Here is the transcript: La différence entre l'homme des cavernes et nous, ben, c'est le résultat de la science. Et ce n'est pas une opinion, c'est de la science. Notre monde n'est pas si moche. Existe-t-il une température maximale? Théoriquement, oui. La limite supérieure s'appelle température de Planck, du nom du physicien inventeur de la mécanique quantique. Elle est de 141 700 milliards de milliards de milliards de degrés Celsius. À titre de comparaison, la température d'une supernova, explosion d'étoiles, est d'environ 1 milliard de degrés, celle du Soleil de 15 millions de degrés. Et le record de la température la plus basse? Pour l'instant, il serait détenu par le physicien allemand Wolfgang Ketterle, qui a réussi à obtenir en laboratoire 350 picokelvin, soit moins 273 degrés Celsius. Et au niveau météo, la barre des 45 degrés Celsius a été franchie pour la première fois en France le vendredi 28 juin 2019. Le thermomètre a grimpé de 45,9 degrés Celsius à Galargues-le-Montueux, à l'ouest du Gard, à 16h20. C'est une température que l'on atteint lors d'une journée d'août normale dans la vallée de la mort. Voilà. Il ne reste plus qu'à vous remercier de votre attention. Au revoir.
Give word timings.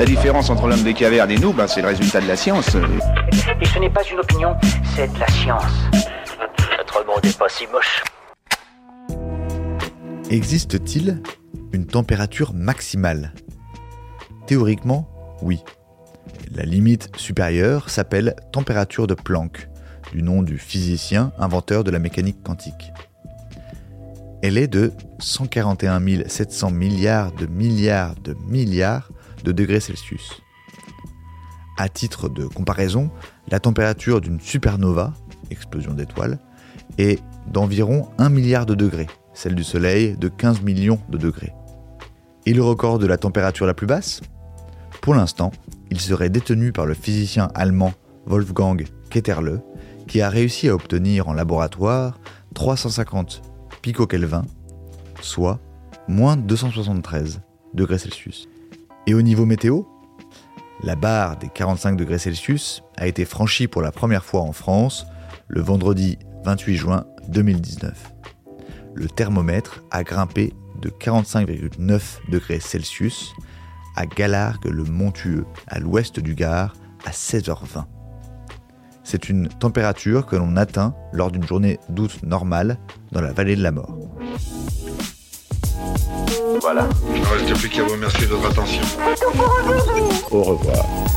La 0.00 0.06
différence 0.06 0.48
entre 0.48 0.66
l'homme 0.66 0.82
des 0.82 0.94
cavernes 0.94 1.30
et 1.30 1.36
nous, 1.36 1.52
ben, 1.52 1.66
c'est 1.66 1.82
le 1.82 1.88
résultat 1.88 2.22
de 2.22 2.26
la 2.26 2.34
science. 2.34 2.74
Et 3.60 3.66
ce 3.66 3.78
n'est 3.78 3.90
pas 3.90 4.02
une 4.10 4.18
opinion, 4.18 4.56
c'est 4.96 5.12
de 5.12 5.18
la 5.18 5.26
science. 5.26 5.62
Notre 6.78 7.06
monde 7.06 7.22
n'est 7.22 7.34
pas 7.34 7.50
si 7.50 7.66
moche. 7.66 8.02
Existe-t-il 10.30 11.20
une 11.74 11.86
température 11.86 12.54
maximale? 12.54 13.34
Théoriquement, 14.46 15.06
oui. 15.42 15.62
La 16.50 16.62
limite 16.62 17.14
supérieure 17.18 17.90
s'appelle 17.90 18.36
température 18.52 19.06
de 19.06 19.12
Planck, 19.12 19.68
du 20.14 20.22
nom 20.22 20.42
du 20.42 20.56
physicien 20.56 21.30
inventeur 21.38 21.84
de 21.84 21.90
la 21.90 21.98
mécanique 21.98 22.42
quantique. 22.42 22.90
Elle 24.40 24.56
est 24.56 24.68
de 24.68 24.92
141 25.18 26.00
700 26.26 26.70
milliards 26.70 27.32
de 27.32 27.44
milliards 27.44 28.14
de 28.14 28.34
milliards 28.48 29.10
de 29.42 29.52
degrés 29.52 29.80
Celsius. 29.80 30.42
À 31.76 31.88
titre 31.88 32.28
de 32.28 32.46
comparaison, 32.46 33.10
la 33.48 33.60
température 33.60 34.20
d'une 34.20 34.40
supernova, 34.40 35.14
explosion 35.50 35.94
d'étoiles, 35.94 36.38
est 36.98 37.22
d'environ 37.46 38.08
1 38.18 38.28
milliard 38.28 38.66
de 38.66 38.74
degrés, 38.74 39.06
celle 39.32 39.54
du 39.54 39.64
Soleil 39.64 40.16
de 40.16 40.28
15 40.28 40.62
millions 40.62 41.00
de 41.08 41.18
degrés. 41.18 41.52
Et 42.46 42.52
le 42.52 42.62
record 42.62 42.98
de 42.98 43.06
la 43.06 43.16
température 43.16 43.66
la 43.66 43.74
plus 43.74 43.86
basse? 43.86 44.20
Pour 45.00 45.14
l'instant, 45.14 45.52
il 45.90 46.00
serait 46.00 46.30
détenu 46.30 46.72
par 46.72 46.86
le 46.86 46.94
physicien 46.94 47.50
allemand 47.54 47.94
Wolfgang 48.26 48.86
Ketterle, 49.08 49.62
qui 50.06 50.20
a 50.20 50.28
réussi 50.28 50.68
à 50.68 50.74
obtenir 50.74 51.28
en 51.28 51.32
laboratoire 51.32 52.18
350 52.54 53.42
picokelvin, 53.80 54.44
soit 55.20 55.60
moins 56.08 56.36
273 56.36 57.40
degrés 57.74 57.98
Celsius. 57.98 58.48
Et 59.06 59.14
au 59.14 59.22
niveau 59.22 59.46
météo, 59.46 59.82
la 60.82 60.96
barre 60.96 61.36
des 61.36 61.48
45 61.48 61.96
degrés 61.96 62.18
Celsius 62.18 62.82
a 62.96 63.06
été 63.06 63.24
franchie 63.24 63.66
pour 63.66 63.82
la 63.82 63.92
première 63.92 64.24
fois 64.24 64.42
en 64.42 64.52
France 64.52 65.06
le 65.48 65.60
vendredi 65.60 66.18
28 66.44 66.76
juin 66.76 67.06
2019. 67.28 68.12
Le 68.94 69.08
thermomètre 69.08 69.82
a 69.90 70.04
grimpé 70.04 70.52
de 70.80 70.90
45,9 70.90 72.30
degrés 72.30 72.60
Celsius 72.60 73.32
à 73.96 74.06
Galargues-le-Montueux, 74.06 75.44
à 75.66 75.78
l'ouest 75.78 76.20
du 76.20 76.34
Gard, 76.34 76.74
à 77.04 77.10
16h20. 77.10 77.84
C'est 79.02 79.28
une 79.28 79.48
température 79.48 80.26
que 80.26 80.36
l'on 80.36 80.56
atteint 80.56 80.94
lors 81.12 81.30
d'une 81.30 81.46
journée 81.46 81.78
d'août 81.88 82.20
normale 82.22 82.78
dans 83.12 83.20
la 83.20 83.32
vallée 83.32 83.56
de 83.56 83.62
la 83.62 83.72
mort. 83.72 83.96
Voilà. 86.72 86.88
Il 87.12 87.20
ne 87.20 87.26
reste 87.26 87.52
plus 87.58 87.68
qu'à 87.68 87.82
vous 87.82 87.90
remercier 87.90 88.28
de 88.28 88.32
votre 88.32 88.48
attention. 88.48 88.82
Au 90.30 90.42
revoir. 90.44 91.09